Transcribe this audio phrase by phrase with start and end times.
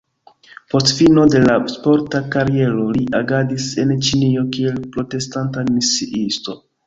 [0.73, 6.59] Post fino de la sporta kariero, li agadis en Ĉinio kiel protestanta misiisto.